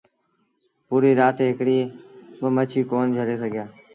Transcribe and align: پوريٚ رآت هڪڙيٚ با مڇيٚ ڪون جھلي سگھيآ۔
پوريٚ 0.87 1.17
رآت 1.19 1.37
هڪڙيٚ 1.49 1.91
با 2.39 2.47
مڇيٚ 2.55 2.87
ڪون 2.91 3.05
جھلي 3.15 3.35
سگھيآ۔ 3.41 3.65